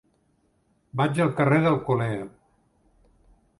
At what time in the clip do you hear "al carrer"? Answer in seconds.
1.27-1.61